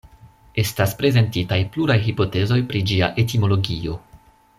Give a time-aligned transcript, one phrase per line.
[0.61, 3.99] Estas prezentitaj pluraj hipotezoj pri ĝia etimologio.